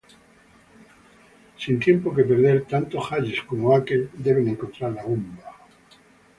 [1.61, 5.43] Sin tiempo que perder, tanto Hayes como Oakes deben encontrar la bomba.